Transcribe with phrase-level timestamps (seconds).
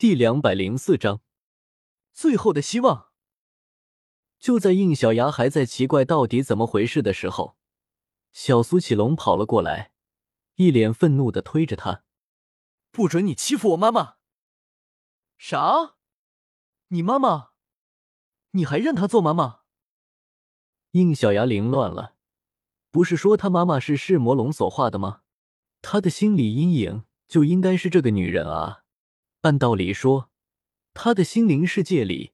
[0.00, 1.20] 第两百零四章，
[2.14, 3.10] 最后的希望。
[4.38, 7.58] 就在应小牙还在奇怪到底怎么回事的时候，
[8.32, 9.92] 小苏启龙跑了过来，
[10.54, 12.02] 一脸愤怒的推着他
[12.90, 14.14] ：“不准你欺负我妈妈
[15.36, 15.96] ！”“啥？
[16.88, 17.50] 你妈妈？
[18.52, 19.60] 你还认她做妈妈？”
[20.92, 22.14] 应小牙凌乱了，
[22.90, 25.20] 不是说他妈妈是噬魔龙所化的吗？
[25.82, 28.84] 他的心理阴影就应该是这个女人啊！
[29.42, 30.30] 按道理说，
[30.92, 32.32] 他的心灵世界里，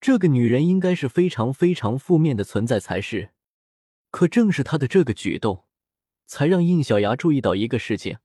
[0.00, 3.32] 这个女人应该是非常非常负面的存在才是。
[4.10, 5.64] 可正是他的这个举动，
[6.26, 8.18] 才让应小牙注意到一个事情，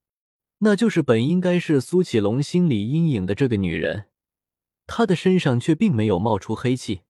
[0.59, 4.09] 那就是本应该是苏启龙心理阴影的这个女人，
[4.85, 7.01] 她的身上却并没有冒出黑气。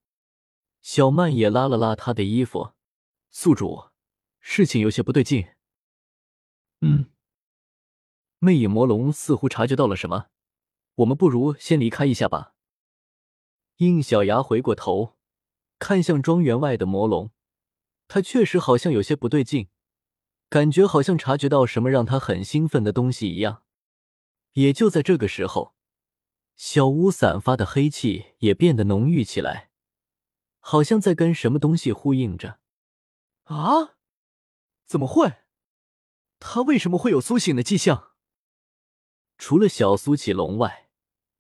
[0.81, 2.71] 小曼也拉了拉他的衣服，
[3.29, 3.89] 宿主，
[4.39, 5.47] 事情有些不对劲。
[6.81, 7.11] 嗯，
[8.39, 10.27] 魅影魔龙似乎察觉到了什么。
[10.97, 12.55] 我们不如先离开一下吧。
[13.77, 15.15] 应小牙回过头，
[15.77, 17.31] 看向庄园外的魔龙，
[18.07, 19.69] 他确实好像有些不对劲，
[20.49, 23.61] 感觉好像察觉到什么让他很兴奋的东西一样。
[24.53, 25.75] 也就在这个时候，
[26.55, 29.69] 小屋散发的黑气也变得浓郁起来，
[30.57, 32.59] 好像在跟什么东西呼应着。
[33.43, 33.97] 啊？
[34.87, 35.43] 怎么会？
[36.39, 38.13] 他为什么会有苏醒的迹象？
[39.37, 40.85] 除了小苏启龙外。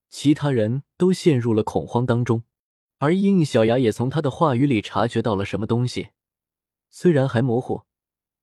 [0.09, 2.43] 其他人都陷入了恐慌当中，
[2.99, 6.09] 而应小牙也从他的话语里察觉到了什么东西，
[6.89, 7.83] 虽然还模糊，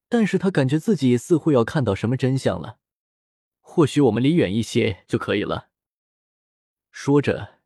[0.09, 2.79] 但是他感觉自己似乎要看到什么真相了。
[3.61, 5.71] 或许我们离远一些就可以了。
[6.91, 7.61] 说着，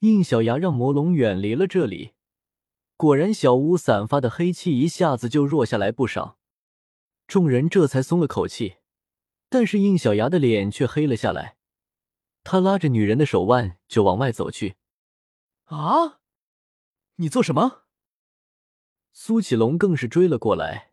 [0.00, 2.14] 应小牙让魔龙远离了这里。
[2.96, 6.38] 果然，小屋散发的黑气一下子就弱下来不少，
[7.28, 8.78] 众人这才松了口气。
[9.48, 11.57] 但是应小牙的脸却黑了下来。
[12.50, 14.76] 他拉着女人的手腕就往外走去。
[15.64, 16.20] 啊！
[17.16, 17.82] 你做什么？
[19.12, 20.92] 苏启龙更是追了过来，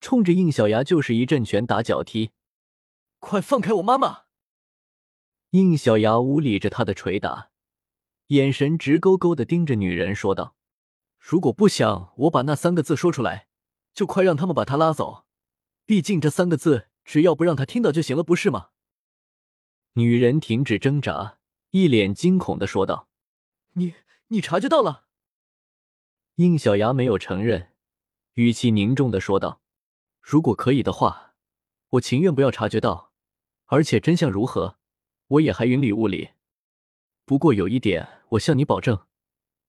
[0.00, 2.30] 冲着应小牙就是一阵拳打脚踢。
[3.18, 4.22] 快放开我妈妈！
[5.50, 7.50] 应小牙无理着他的捶打，
[8.28, 10.56] 眼神直勾勾的盯着女人，说道
[11.20, 13.48] ：“如果不想我把那三个字说出来，
[13.92, 15.26] 就快让他们把他拉走。
[15.84, 18.70] 毕竟这三个字，只要不让他听到就行了，不是吗？”
[19.96, 21.38] 女人停止挣扎，
[21.70, 23.08] 一脸惊恐的说道
[23.74, 23.94] ：“你，
[24.26, 25.06] 你察觉到了？”
[26.34, 27.70] 应小牙没有承认，
[28.32, 29.60] 语气凝重的说道
[30.20, 31.36] ：“如果可以的话，
[31.90, 33.12] 我情愿不要察觉到，
[33.66, 34.78] 而且真相如何，
[35.28, 36.30] 我也还云里雾里。
[37.24, 39.06] 不过有一点，我向你保证，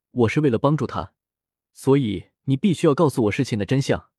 [0.09, 1.13] 我是为了帮助他，
[1.71, 4.09] 所以你必须要告诉我事情的真相。”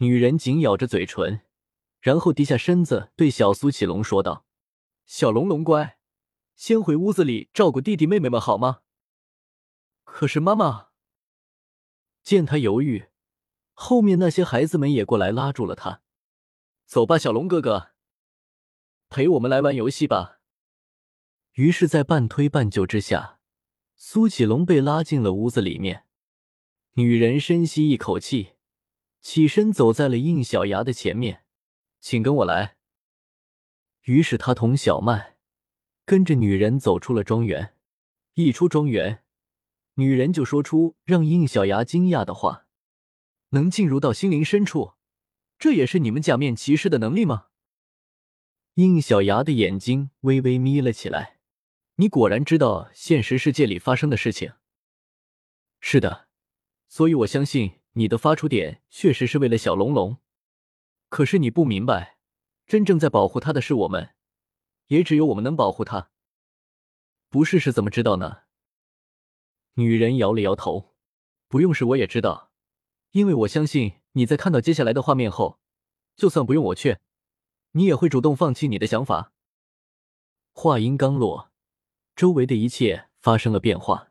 [0.00, 1.42] 女人紧咬着嘴唇，
[2.00, 4.46] 然后低下身子对小苏启龙说道。
[5.08, 5.98] 小龙龙乖，
[6.54, 8.82] 先回屋子里照顾弟弟妹妹们好吗？
[10.04, 10.90] 可是妈妈
[12.22, 13.06] 见他犹豫，
[13.72, 16.02] 后面那些孩子们也过来拉住了他。
[16.84, 17.92] 走吧，小龙哥哥，
[19.08, 20.40] 陪我们来玩游戏吧。
[21.52, 23.40] 于是，在半推半就之下，
[23.96, 26.04] 苏启龙被拉进了屋子里面。
[26.92, 28.56] 女人深吸一口气，
[29.22, 31.46] 起身走在了应小牙的前面，
[31.98, 32.76] 请跟我来。
[34.08, 35.36] 于是他同小曼
[36.06, 37.74] 跟着女人走出了庄园。
[38.32, 39.22] 一出庄园，
[39.96, 42.66] 女人就说出让应小牙惊讶的话
[43.50, 44.94] ：“能进入到心灵深处，
[45.58, 47.48] 这也是你们假面骑士的能力吗？”
[48.76, 51.40] 应小牙的眼睛微微眯了起来
[51.96, 54.54] ：“你果然知道现实世界里发生的事情。
[55.80, 56.28] ”“是的，
[56.88, 60.16] 所以我相信你的发出点确实是为了小龙龙。
[61.10, 62.16] 可是你不明白。”
[62.68, 64.10] 真正在保护他的是我们，
[64.88, 66.10] 也只有我们能保护他。
[67.30, 68.42] 不试试怎么知道呢？
[69.76, 70.94] 女人摇了摇头，
[71.48, 72.50] 不用试我也知道，
[73.12, 75.58] 因为我相信你在看到接下来的画面后，
[76.14, 77.00] 就算不用我劝，
[77.72, 79.32] 你也会主动放弃你的想法。
[80.52, 81.50] 话音刚落，
[82.14, 84.10] 周围的一切发生了变化。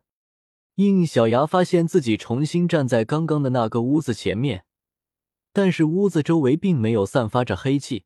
[0.75, 4.65] 应小牙发现自己重新站在刚刚的那个屋子前面，
[5.53, 8.05] 但是屋子周围并没有散发着黑气。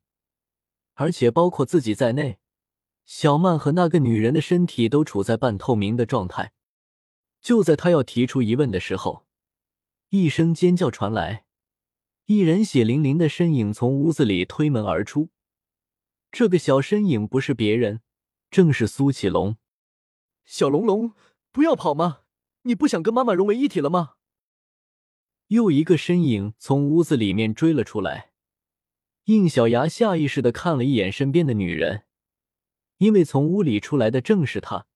[0.94, 2.40] 而且包括自己在内，
[3.06, 6.54] 小曼和那个女人的身体都处在半透明的状态。
[7.42, 9.26] 就在他要提出疑问的时候，
[10.10, 11.46] 一声尖叫传来，
[12.26, 15.30] 一人血淋淋的身影从屋子里推门而出。
[16.32, 18.02] 这个小身影不是别人，
[18.50, 19.58] 正是苏启龙。
[20.46, 21.14] 小龙龙，
[21.52, 22.20] 不要跑吗？
[22.64, 24.14] 你不想跟妈妈融为一体了吗？
[25.48, 28.31] 又一个身影从屋子里面追了出来。
[29.32, 32.04] 应小牙下意识的看了一眼身边的女人，
[32.98, 34.88] 因为从屋里出来的正是她。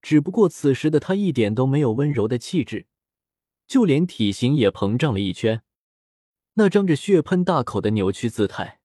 [0.00, 2.86] 只不过此时的她一点都没有温柔的气质，
[3.66, 5.62] 就连体型也膨胀了一圈，
[6.54, 8.78] 那张着血喷大口的扭曲姿态，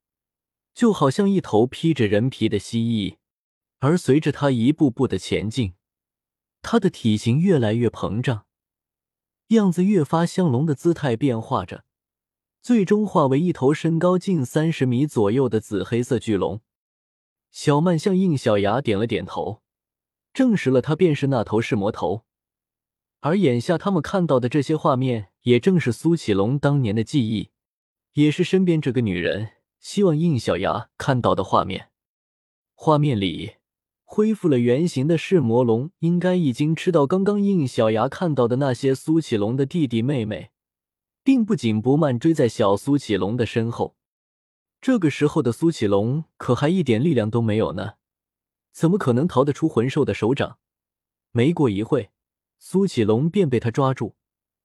[0.73, 3.17] 就好像一头披着人皮的蜥蜴。
[3.77, 5.75] 而随着他一步步的前进，
[6.63, 8.47] 他的体型越来越膨胀，
[9.49, 11.85] 样子越发像龙的姿态变化着，
[12.63, 16.61] 最终化为一头身高近三十米左右的紫黑色巨龙。
[17.51, 19.61] 小曼向应小牙点了点头。
[20.33, 22.23] 证实了他便是那头噬魔头，
[23.19, 27.49] 而眼下他们看到的这些画面，也正是苏启龙当年的记忆，
[28.13, 29.49] 也是身边这个女人
[29.81, 31.89] 希望应小牙看到的画面。
[32.73, 33.55] 画面里
[34.05, 40.52] 恢复了原形的噬魔龙，应该已经吃到刚刚应小牙看到的那些苏启龙的弟弟妹妹，
[41.23, 43.95] 并不紧不慢追在小苏启龙的身后。
[44.81, 47.93] 这个时候的苏启龙可还一点力量都没有呢。
[48.71, 50.59] 怎么可能逃得出魂兽的手掌？
[51.31, 52.11] 没过一会，
[52.59, 54.15] 苏启龙便被他抓住，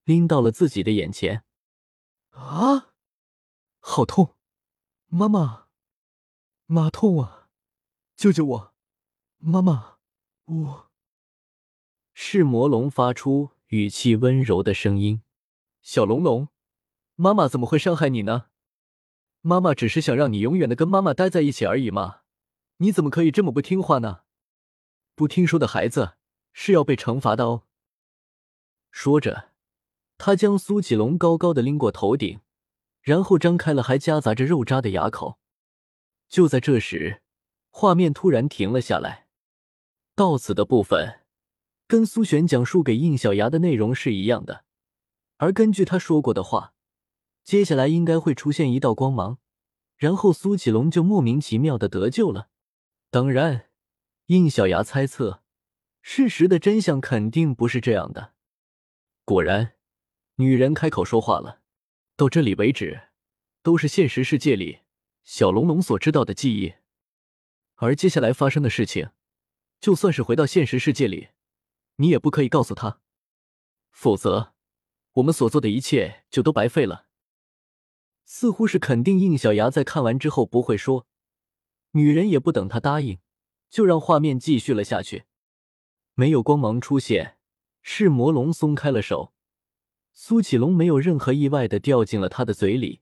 [0.03, 1.43] 拎到了自己的眼前。
[2.31, 2.93] 啊，
[3.79, 4.35] 好痛！
[5.07, 5.67] 妈妈，
[6.65, 7.49] 妈痛啊！
[8.15, 8.73] 救救我！
[9.37, 9.97] 妈妈，
[10.45, 10.89] 我……
[12.13, 15.21] 是魔龙发出语气温柔的声音
[15.81, 16.49] ：“小龙龙，
[17.15, 18.47] 妈妈怎么会伤害你呢？
[19.41, 22.21] 妈妈只是想让你永远的跟妈妈待在一起而已嘛。”
[22.81, 24.21] 你怎么可以这么不听话呢？
[25.13, 26.13] 不听说的孩子
[26.53, 27.63] 是要被惩罚的哦。
[28.89, 29.49] 说着，
[30.17, 32.39] 他将苏启龙高高的拎过头顶，
[33.01, 35.39] 然后张开了还夹杂着肉渣的牙口。
[36.29, 37.21] 就在这时，
[37.69, 39.27] 画面突然停了下来。
[40.15, 41.19] 到此的部分，
[41.85, 44.63] 跟苏璇讲述给应小牙的内容是一样的。
[45.39, 46.73] 而根据他说过的话，
[47.43, 49.39] 接下来应该会出现一道光芒，
[49.95, 52.49] 然后苏启龙就莫名其妙的得救了。
[53.09, 53.69] 当然，
[54.27, 55.41] 应小牙猜测，
[56.01, 58.33] 事实的真相肯定不是这样的。
[59.23, 59.75] 果然，
[60.35, 61.61] 女人开口说话了
[62.17, 63.09] ：“到这里为止，
[63.63, 64.79] 都是现实世界里
[65.23, 66.73] 小龙龙所知道的记忆，
[67.75, 69.11] 而接下来发生的事情，
[69.79, 71.29] 就算是回到现实世界里，
[71.95, 72.99] 你也不可以告诉他，
[73.91, 74.53] 否则，
[75.13, 77.07] 我们所做的一切就都白费了。”
[78.25, 81.07] 似乎是肯定应小牙在看完之后不会说。
[81.93, 83.17] 女人也不等他答应，
[83.69, 85.23] 就让画面继续了下去。
[86.13, 87.37] 没有光芒出现，
[87.81, 89.33] 是魔龙松开了手，
[90.13, 93.01] 苏启龙没有任何意外的掉进了他的嘴里，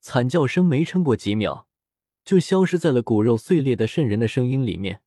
[0.00, 1.68] 惨叫声没撑过几秒，
[2.24, 5.02] 就消失在了骨肉碎裂的渗人的声音里面。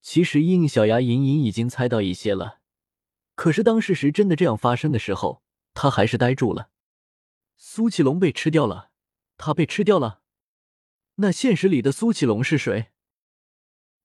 [0.00, 2.60] 其实应小牙隐隐已经猜到一些了，
[3.34, 5.42] 可是当事实真的这样发生的时候，
[5.80, 6.70] 他还是呆住了。
[7.56, 8.90] 苏启龙被吃掉了，
[9.36, 10.22] 他被吃掉了。
[11.14, 12.88] 那现实里的苏启龙是谁？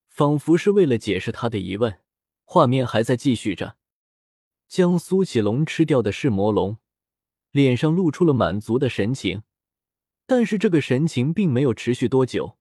[0.07, 1.99] 仿佛是为了解释他的疑问，
[2.43, 3.77] 画面还在继续着。
[4.67, 6.77] 将苏启龙吃掉的是魔龙，
[7.49, 9.41] 脸上露出了满足的神情，
[10.27, 12.59] 但是这个神情并没有持续多久。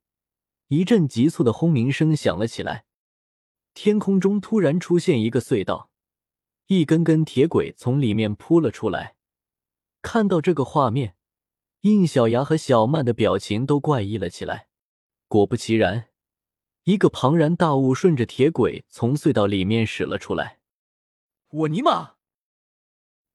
[0.69, 2.87] 一阵急促的轰鸣声响了起来，
[3.75, 5.91] 天空中突然出现一个隧道，
[6.67, 9.17] 一根根铁轨从里面扑了出来。
[10.01, 11.17] 看到这个画面。
[11.83, 14.69] 应小牙和小曼的表情都怪异了起来。
[15.27, 16.11] 果不其然，
[16.85, 20.61] 一个庞然大物顺着铁轨从隧道里面驶了出来。
[21.49, 22.13] 我尼玛！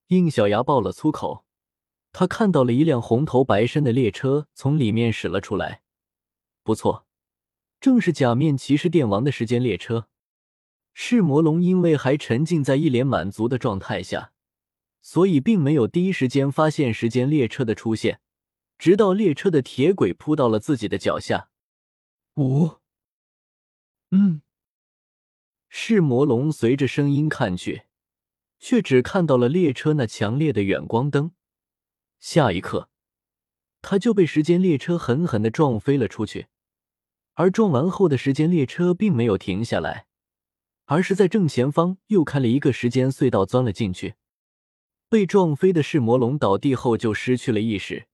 [0.07, 1.43] 应小牙爆了粗口。
[2.13, 5.81] 他看到了一辆红头白身的列车从里面驶了出来。
[6.63, 7.05] 不错，
[7.81, 10.07] 正是假面骑士电王的时间列车。
[10.99, 14.33] 噬魔龙因为还沉浸在一脸满足的状态下，
[14.99, 18.19] 所以并没有第一时间发现时间列车的出现。
[18.79, 21.49] 直到列车的铁轨扑到了自己的脚下，
[22.37, 22.77] 五，
[24.09, 24.41] 嗯，
[25.69, 27.83] 噬魔龙随着声音看去，
[28.57, 31.31] 却只看到了列车那强烈的远光灯。
[32.19, 32.89] 下一刻，
[33.83, 36.47] 他就被时间列车狠狠的撞飞了出去。
[37.35, 40.06] 而撞完后的时间列车并没有停下来，
[40.87, 44.15] 而是在正前方又开了一个时间隧道，钻了进去。
[45.09, 48.07] 被撞飞的噬魔龙倒地后就失去了意识。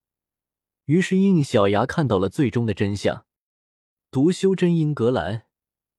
[0.84, 3.24] 于是，应小牙看到了最终的真相。
[4.10, 5.44] 读修真英格兰，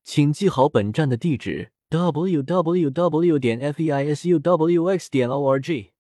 [0.04, 3.40] 请记好本站的地址：w w w.
[3.40, 5.10] 点 f e i s u w x.
[5.10, 5.95] 点 o r g。